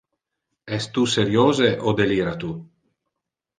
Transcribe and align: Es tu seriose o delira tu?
Es 0.77 0.87
tu 0.95 1.03
seriose 1.17 1.69
o 1.91 1.95
delira 2.01 2.35
tu? 2.47 2.53